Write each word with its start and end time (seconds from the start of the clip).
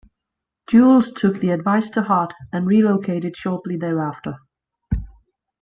Jules 0.67 1.11
took 1.13 1.39
the 1.39 1.51
advice 1.51 1.91
to 1.91 2.01
heart 2.01 2.33
and 2.51 2.65
relocated 2.65 3.37
shortly 3.37 3.77
thereafter. 3.77 4.39